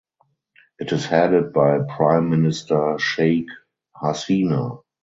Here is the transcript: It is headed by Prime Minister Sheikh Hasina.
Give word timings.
It 0.79 0.91
is 0.93 1.05
headed 1.05 1.53
by 1.53 1.77
Prime 1.87 2.31
Minister 2.31 2.97
Sheikh 2.97 3.49
Hasina. 3.95 4.81